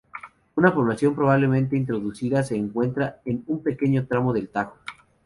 [0.55, 4.79] Una población, probablemente introducida, se encuentra en un pequeño tramo del Tajo.